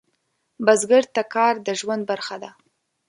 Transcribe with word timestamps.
بزګر 0.65 1.03
ته 1.15 1.21
کار 1.33 1.53
د 1.67 1.67
ژوند 1.79 2.03
برخه 2.11 2.35
ده 2.43 2.49